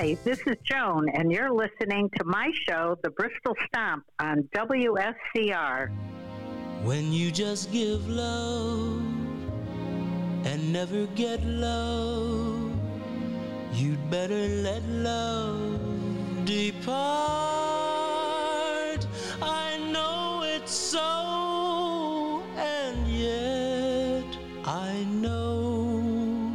Hi, 0.00 0.16
this 0.24 0.40
is 0.46 0.56
Joan, 0.64 1.10
and 1.10 1.30
you're 1.30 1.52
listening 1.52 2.08
to 2.16 2.24
my 2.24 2.50
show, 2.66 2.96
The 3.02 3.10
Bristol 3.10 3.54
Stomp, 3.66 4.06
on 4.18 4.48
WSCR. 4.56 5.90
When 6.84 7.12
you 7.12 7.30
just 7.30 7.70
give 7.70 8.08
love 8.08 9.02
and 10.46 10.72
never 10.72 11.04
get 11.08 11.44
love, 11.44 12.72
you'd 13.74 14.10
better 14.10 14.48
let 14.64 14.82
love 14.88 15.78
depart. 16.46 16.96
I 19.42 19.76
know 19.92 20.44
it's 20.46 20.72
so, 20.72 22.42
and 22.56 23.06
yet 23.06 24.24
I 24.64 25.04
know 25.10 26.50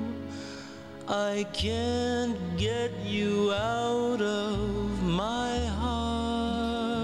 I 1.08 1.46
can't 1.54 2.45
get 2.66 2.92
you 3.06 3.54
out 3.54 4.22
of 4.22 5.04
my 5.04 5.60
heart. 5.82 6.96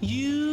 You 0.00 0.46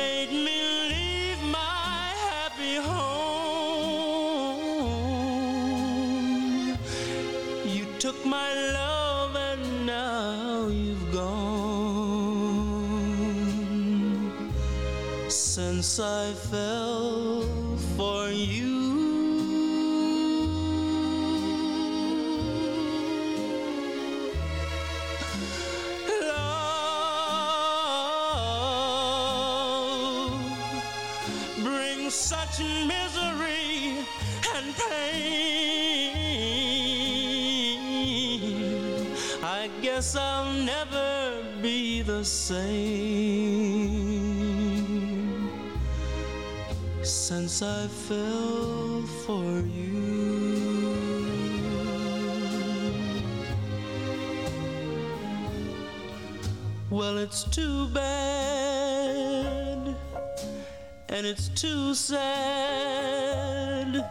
made 0.00 0.32
me 0.46 0.58
leave 0.92 1.42
my 1.60 2.12
happy 2.30 2.76
home. 2.76 3.18
You 7.76 7.84
took 7.98 8.18
my 8.24 8.50
love 8.80 9.36
and 9.36 9.64
now 9.84 10.68
you've 10.68 11.12
gone. 11.12 11.34
Since 15.28 16.00
I 16.00 16.32
fell 16.32 16.93
same 42.44 42.60
since 47.02 47.62
I 47.62 47.86
fell 47.86 49.00
for 49.24 49.60
you. 49.60 50.94
Well, 56.90 57.16
it's 57.16 57.44
too 57.44 57.88
bad, 57.88 59.96
and 61.08 61.26
it's 61.26 61.48
too 61.48 61.94
sad, 61.94 64.04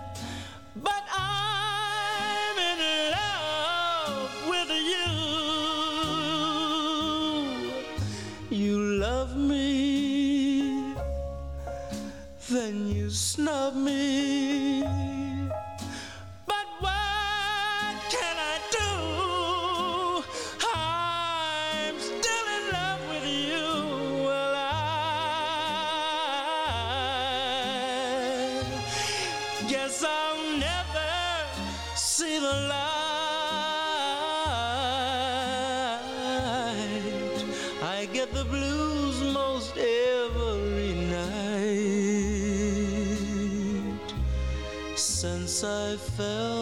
fell 46.17 46.52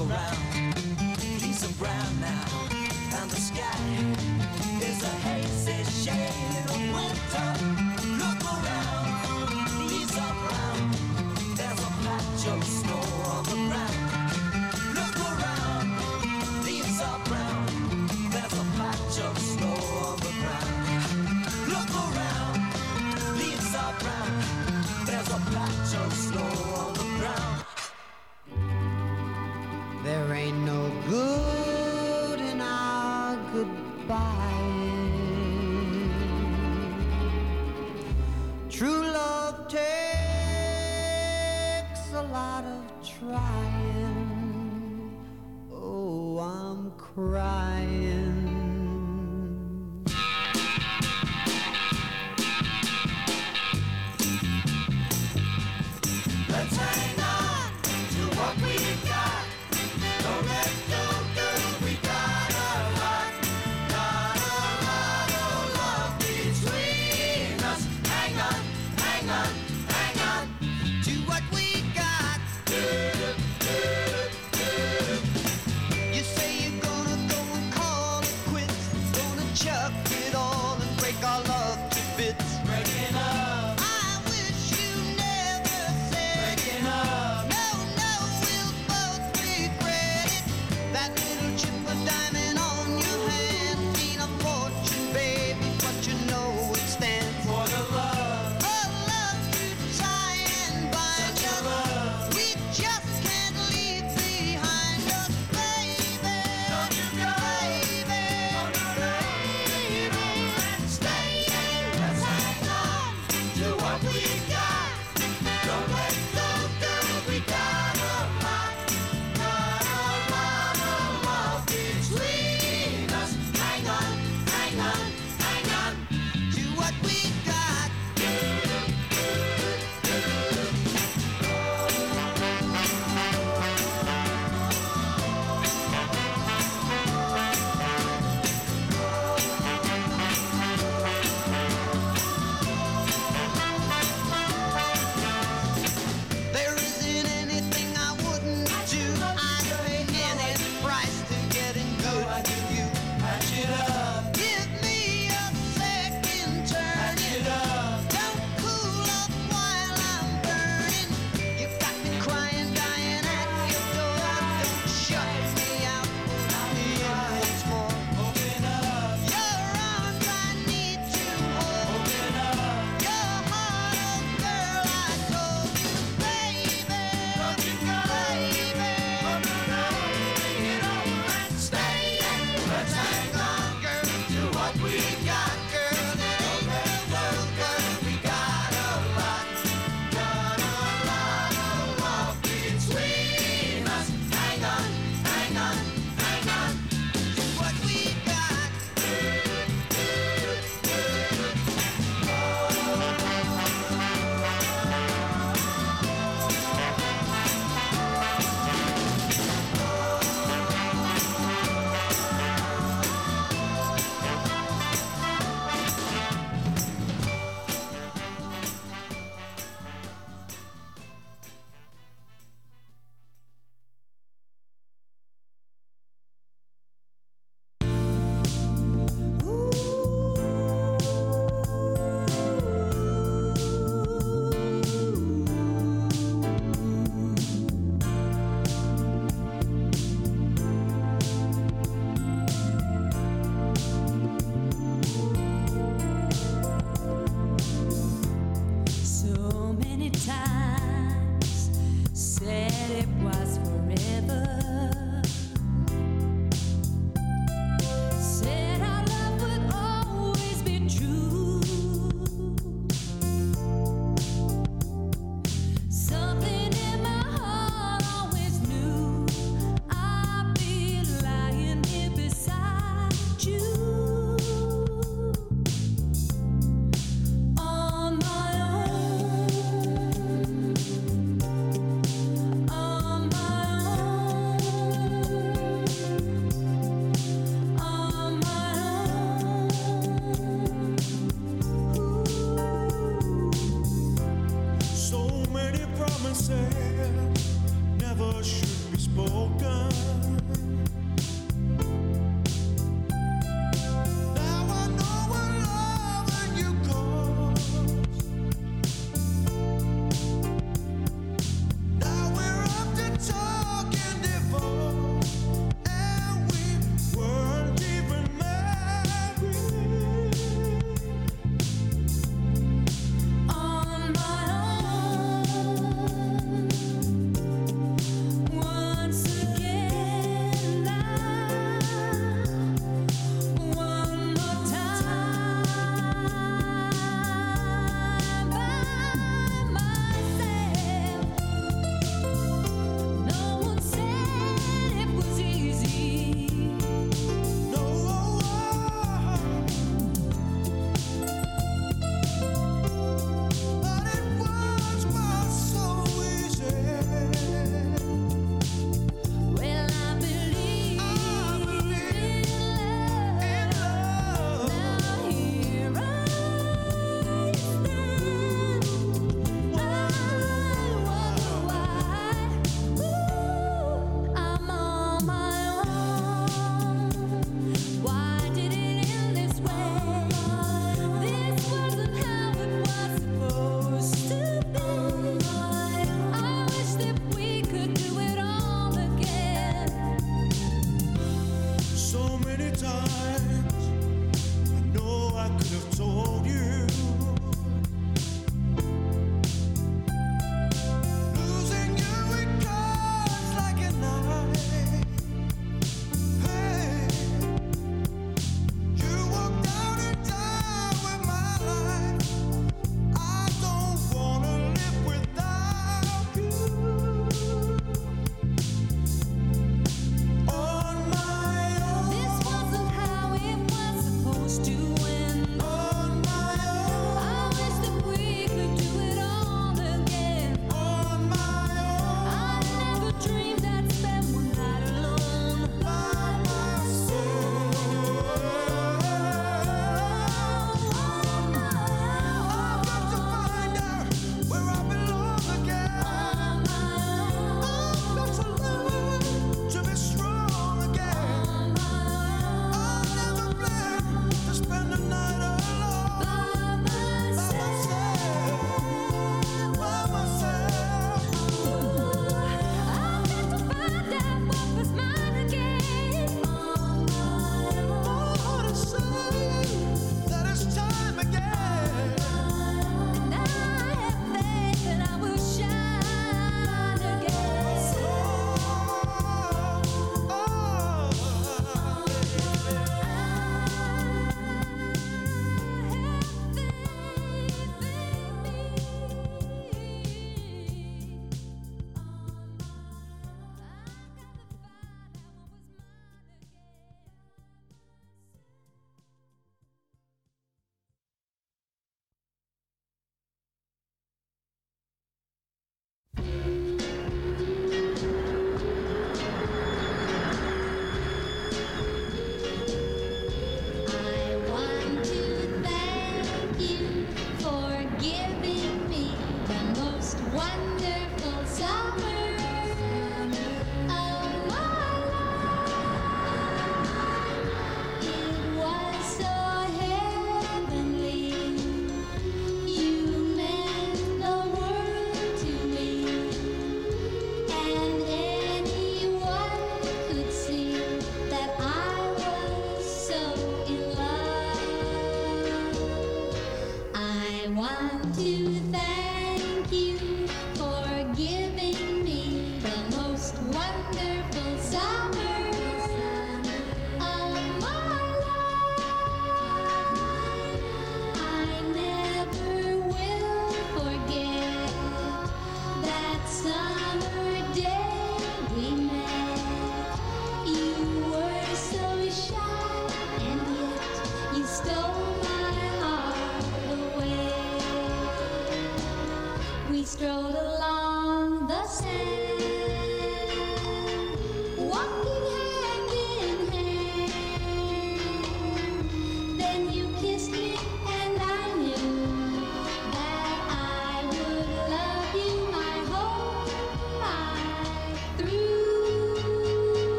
around, 0.00 0.49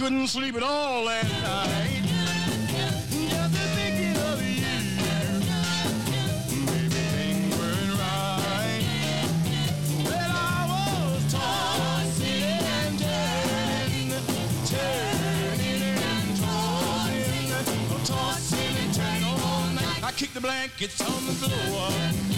couldn't 0.00 0.28
sleep 0.28 0.54
at 0.56 0.62
all 0.62 1.04
last 1.04 1.28
night. 1.42 2.02
Just 3.28 3.52
thinking 3.76 4.16
of 4.16 4.40
you. 4.40 4.64
Right. 8.00 8.84
Well, 10.06 10.32
I 10.32 10.64
was 10.70 11.22
tossing 11.30 12.64
and 12.78 12.98
turning, 12.98 14.10
turning 14.64 15.82
and 16.00 16.28
tossing 18.06 18.76
and 18.82 18.94
turning 18.94 19.24
all 19.24 19.66
night. 19.74 20.02
I 20.02 20.12
kicked 20.16 20.32
the 20.32 20.40
blankets 20.40 21.02
on 21.02 21.26
the 21.26 21.32
floor. 21.32 22.29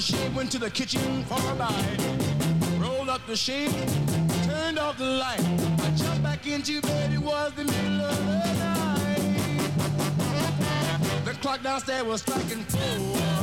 the 0.00 0.16
shade, 0.16 0.34
went 0.34 0.50
to 0.50 0.58
the 0.58 0.70
kitchen 0.70 1.24
for 1.24 1.38
a 1.52 1.54
bite. 1.56 1.98
Rolled 2.78 3.10
up 3.10 3.20
the 3.26 3.36
shade, 3.36 3.70
turned 4.44 4.78
off 4.78 4.96
the 4.96 5.04
light. 5.04 5.40
I 5.40 5.90
jumped 5.94 6.22
back 6.22 6.46
into 6.46 6.80
bed, 6.80 7.12
it 7.12 7.18
was 7.18 7.52
the 7.52 7.64
middle 7.64 8.00
of 8.00 8.16
the 8.16 8.54
night. 8.64 9.64
The 11.24 11.32
clock 11.42 11.62
downstairs 11.62 12.04
was 12.04 12.22
striking 12.22 12.64
four. 12.64 13.39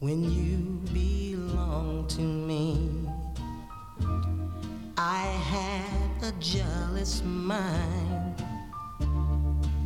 when 0.00 0.24
you 0.24 0.80
belong 0.94 2.06
to 2.08 2.22
me. 2.22 2.90
I 4.96 5.26
had 5.52 6.24
a 6.24 6.32
jealous 6.40 7.22
mind. 7.22 8.42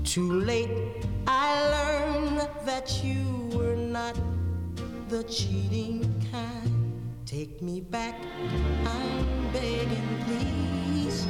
Too 0.05 0.33
late, 0.33 0.70
I 1.27 1.50
learned 1.74 2.48
that 2.64 3.03
you 3.03 3.50
were 3.59 3.74
not 3.74 4.16
the 5.09 5.24
cheating 5.24 6.05
kind. 6.31 6.92
Take 7.27 7.61
me 7.61 7.81
back, 7.81 8.14
I'm 8.87 9.53
begging, 9.53 10.09
please. 10.27 11.27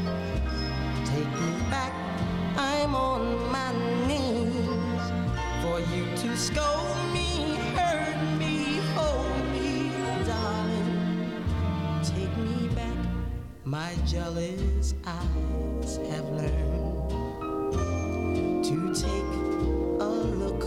Take 1.07 1.33
me 1.41 1.53
back, 1.71 1.95
I'm 2.59 2.95
on 2.95 3.51
my 3.51 3.73
knees 4.07 5.05
for 5.63 5.81
you 5.95 6.05
to 6.17 6.37
scold 6.37 6.99
me. 7.15 7.57
Hurt 7.77 8.04
my 13.65 13.95
jealous 14.07 14.95
eyes 15.07 15.97
have 16.11 16.29
learned 16.31 17.11
to 18.63 18.95
take 18.95 19.33
a 20.01 20.05
look 20.05 20.65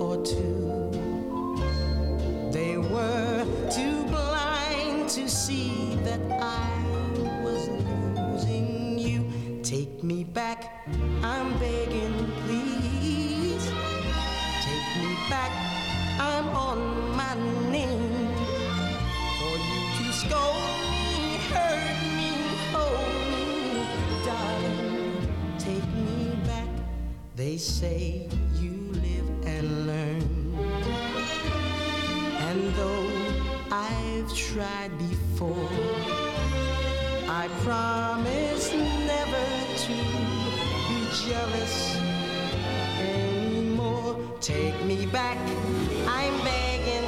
or 0.00 0.20
two. 0.24 0.90
They 2.50 2.76
were 2.76 3.46
too 3.70 4.02
blind 4.06 5.08
to 5.10 5.28
see 5.28 5.94
that 6.02 6.20
I 6.42 6.68
was 7.44 7.68
losing 7.68 8.98
you. 8.98 9.60
Take 9.62 10.02
me 10.02 10.24
back, 10.24 10.84
I'm 11.22 11.56
begging, 11.60 12.32
please. 12.42 13.64
Take 14.60 15.04
me 15.04 15.14
back, 15.28 15.52
I'm 16.18 16.48
on 16.48 17.16
my 17.16 17.34
knees. 17.34 17.69
say 27.80 28.28
you 28.60 28.72
live 29.06 29.28
and 29.46 29.86
learn. 29.86 30.22
And 32.48 32.60
though 32.74 33.10
I've 33.72 34.28
tried 34.36 34.92
before, 34.98 35.70
I 37.42 37.48
promise 37.64 38.66
never 39.14 39.46
to 39.84 39.96
be 40.88 41.00
jealous 41.24 41.96
anymore. 43.00 44.14
Take 44.42 44.78
me 44.84 45.06
back, 45.06 45.38
I'm 46.06 46.36
begging. 46.44 46.99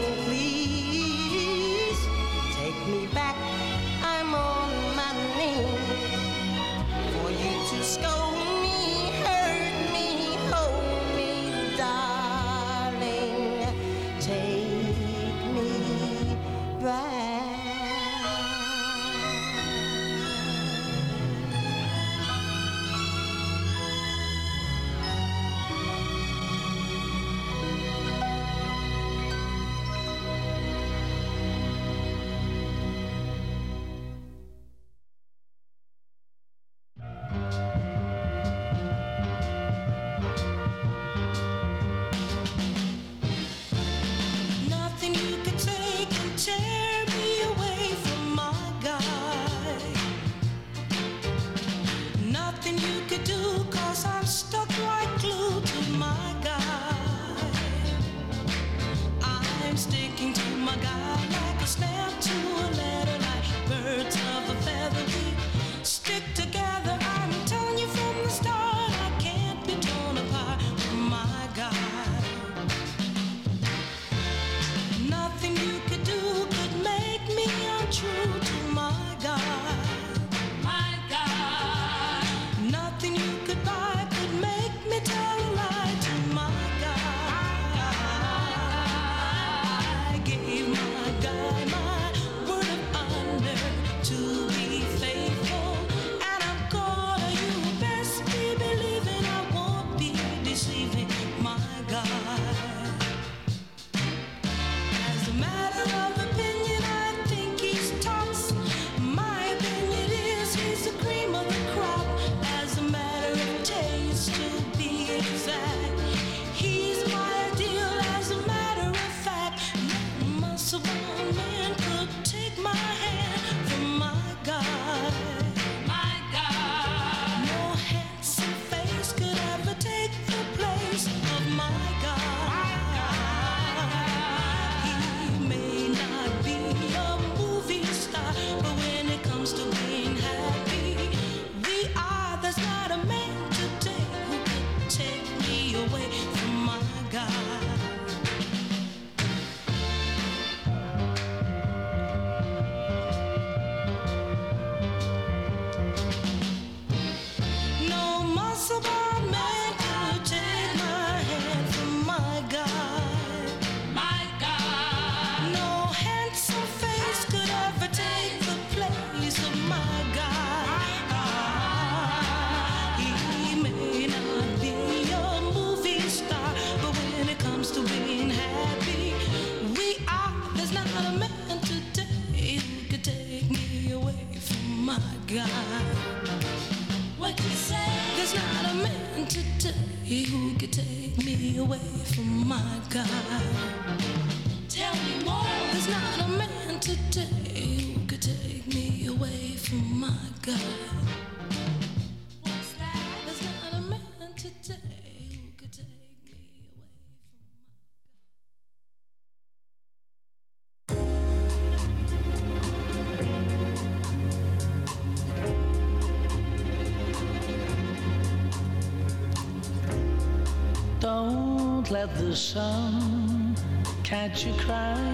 The 222.32 222.38
sun 222.38 223.54
catch 224.02 224.46
you 224.46 224.54
crying. 224.54 225.04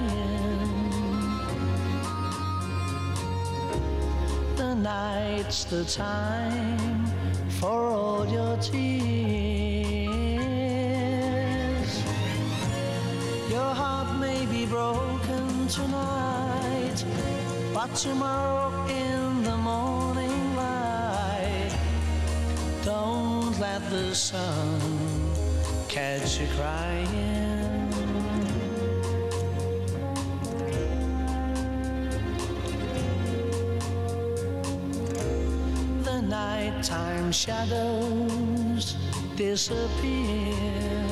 The 4.54 4.76
night's 4.76 5.64
the 5.64 5.84
time 5.84 7.06
for 7.58 7.90
all 7.90 8.24
your 8.28 8.56
tears. 8.58 8.78
Your 13.50 13.72
heart 13.80 14.20
may 14.20 14.46
be 14.46 14.64
broken 14.66 15.66
tonight, 15.66 17.04
but 17.74 17.92
tomorrow 17.96 18.86
in 18.86 19.42
the 19.42 19.56
morning 19.56 20.54
light, 20.54 21.72
don't 22.84 23.58
let 23.58 23.90
the 23.90 24.14
sun 24.14 25.17
catch 25.88 26.38
you 26.38 26.46
crying. 26.48 27.88
The 36.02 36.20
nighttime 36.20 37.32
shadows 37.32 38.96
disappear. 39.36 41.07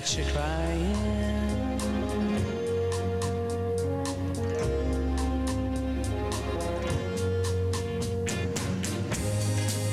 Catch 0.00 0.16
you're 0.16 0.26
crying. 0.26 0.96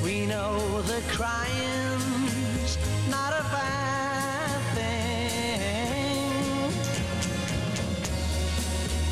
We 0.03 0.25
know 0.25 0.81
that 0.83 1.03
crying's 1.09 2.77
not 3.09 3.33
a 3.33 3.43
bad 3.51 4.61
thing. 4.75 6.31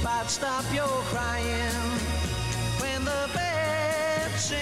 But 0.04 0.28
stop 0.28 0.64
your 0.74 1.02
crying 1.12 2.00
when 2.80 3.04
the 3.04 3.30
birds 3.34 4.44
sing. 4.46 4.60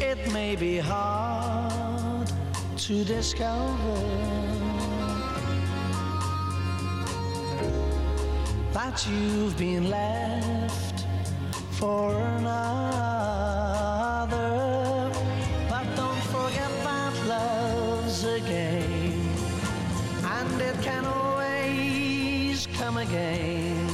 It 0.00 0.32
may 0.32 0.56
be 0.56 0.78
hard 0.78 1.17
to 2.88 3.04
discover 3.04 4.00
that 8.72 9.06
you've 9.06 9.58
been 9.58 9.90
left 9.90 11.04
for 11.72 12.16
another. 12.16 12.48
But 15.68 15.84
don't 15.96 16.24
forget 16.32 16.72
that 16.88 17.12
love's 17.26 18.24
a 18.24 18.40
game, 18.40 19.36
and 20.24 20.58
it 20.58 20.80
can 20.80 21.04
always 21.04 22.66
come 22.68 22.96
again. 22.96 23.86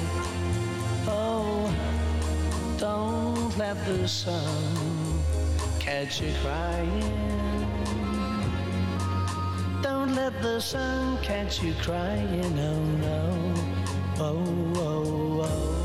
Oh, 1.08 1.68
don't 2.78 3.58
let 3.58 3.84
the 3.86 4.06
sun 4.06 5.18
catch 5.80 6.20
you 6.20 6.32
crying. 6.44 7.34
Let 10.14 10.40
the 10.42 10.60
sun 10.60 11.18
catch 11.22 11.60
you 11.60 11.74
crying, 11.82 12.56
oh 12.60 12.84
no. 13.02 13.54
Oh, 14.20 14.72
oh, 14.76 15.40
oh. 15.42 15.83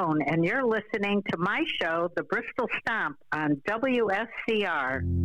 Stone, 0.00 0.22
and 0.22 0.44
you're 0.44 0.64
listening 0.64 1.22
to 1.30 1.36
my 1.36 1.64
show, 1.80 2.10
The 2.16 2.22
Bristol 2.22 2.68
Stomp, 2.80 3.18
on 3.32 3.56
WSCR. 3.68 5.19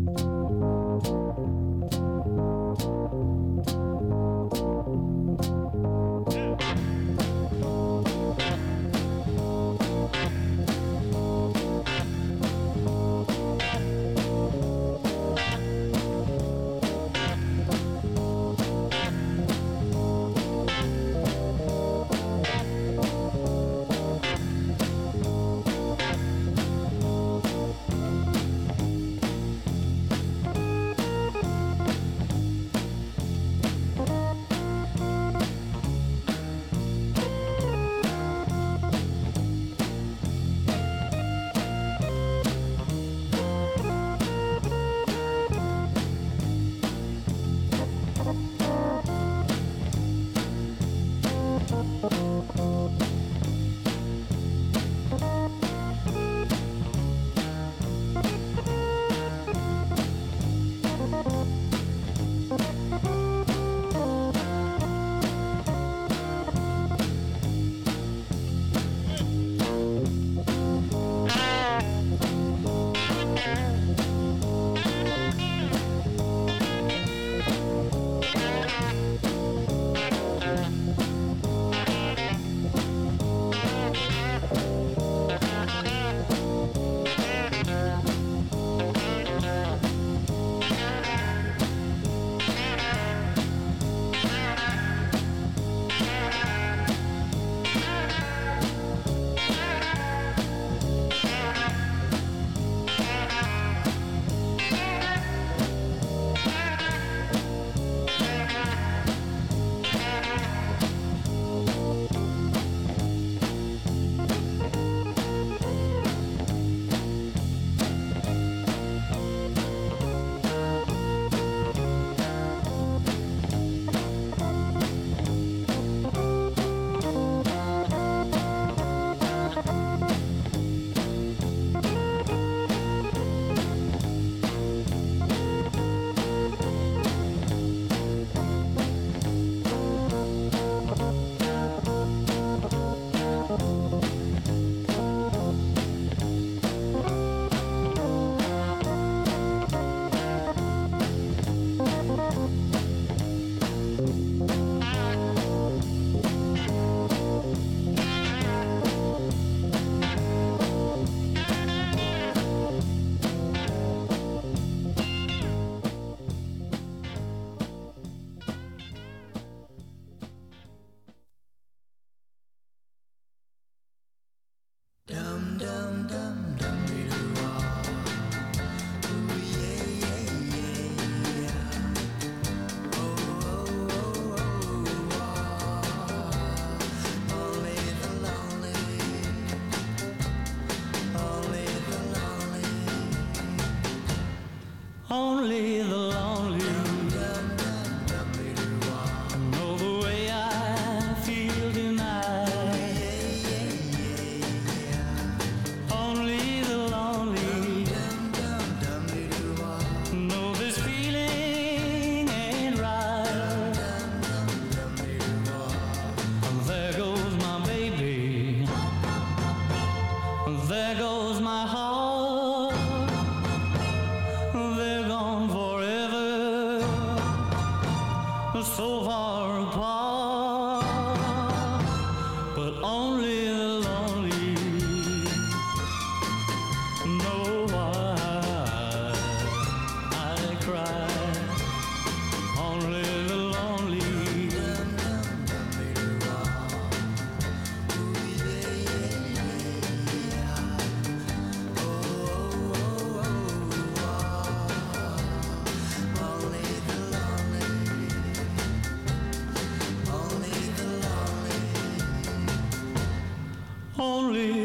only 263.97 264.64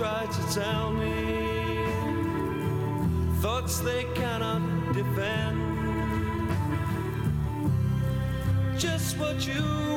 tried 0.00 0.32
to 0.32 0.54
tell 0.54 0.90
me 0.92 1.84
thoughts 3.42 3.80
they 3.80 4.04
cannot 4.14 4.62
defend. 4.94 5.58
Just 8.78 9.18
what 9.18 9.46
you 9.46 9.89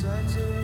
such 0.00 0.36
a 0.38 0.59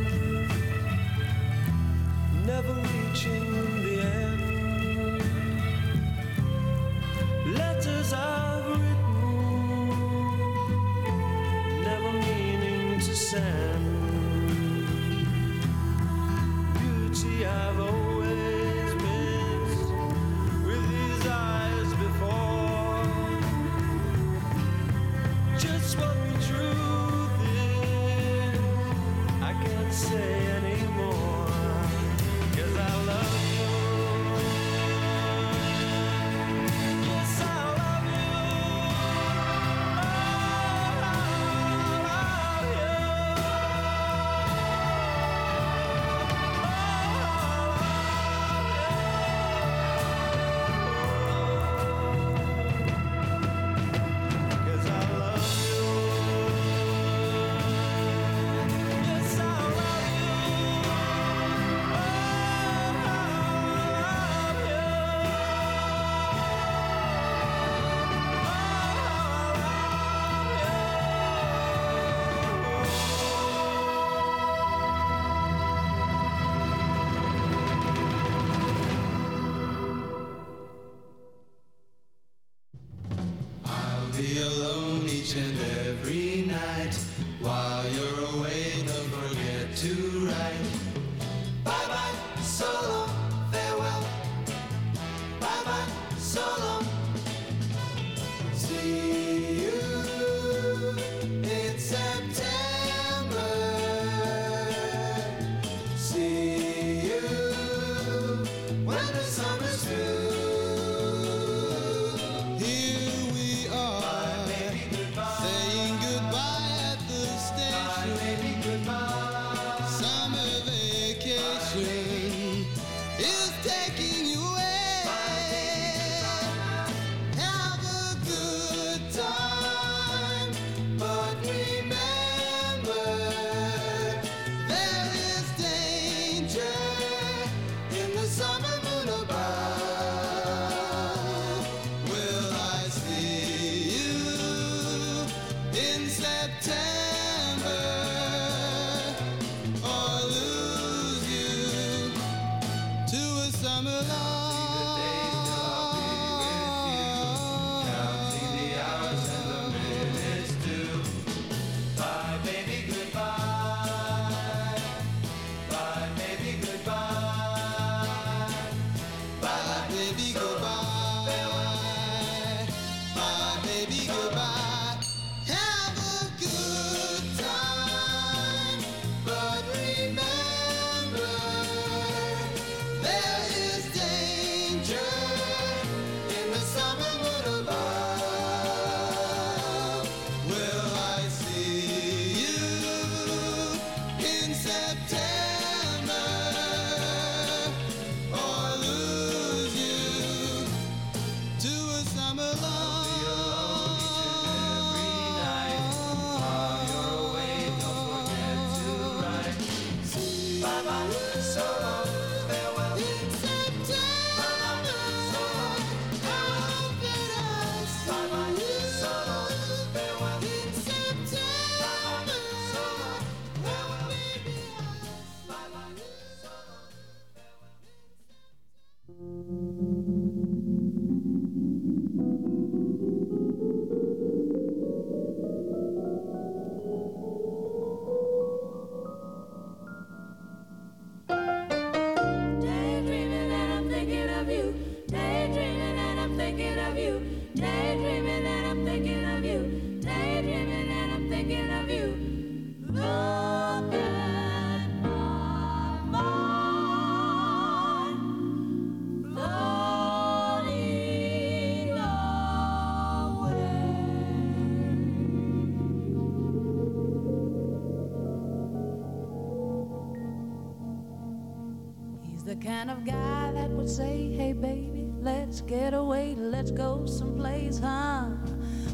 kind 272.67 272.91
of 272.91 273.05
guy 273.05 273.53
that 273.53 273.71
would 273.71 273.89
say, 273.89 274.35
hey 274.37 274.53
baby, 274.53 275.07
let's 275.21 275.61
get 275.61 275.95
away, 275.95 276.35
let's 276.37 276.73
go 276.73 277.07
someplace, 277.07 277.79
huh? 277.79 278.25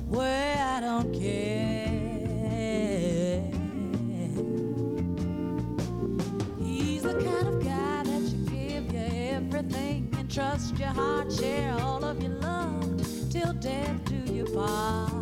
Where 0.09 0.59
I 0.59 0.81
don't 0.81 1.11
care. 1.15 1.89
He's 6.59 7.03
the 7.03 7.15
kind 7.15 7.49
of 7.49 7.65
guy 7.65 8.03
that 8.05 8.29
should 8.29 8.51
give 8.51 8.93
you 8.93 9.09
everything 9.39 10.15
and 10.19 10.31
trust 10.31 10.79
your 10.79 10.89
heart, 10.89 11.33
share 11.33 11.73
all 11.81 12.05
of 12.05 12.23
your 12.23 12.33
love 12.41 13.01
till 13.31 13.55
death 13.55 14.05
do 14.05 14.35
you 14.35 14.45
part. 14.55 15.22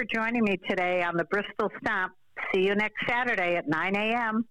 For 0.00 0.04
joining 0.06 0.42
me 0.42 0.56
today 0.66 1.02
on 1.02 1.14
the 1.14 1.24
Bristol 1.24 1.70
Stomp. 1.82 2.14
See 2.54 2.62
you 2.62 2.74
next 2.74 3.06
Saturday 3.06 3.56
at 3.56 3.68
9 3.68 3.96
a.m. 3.96 4.46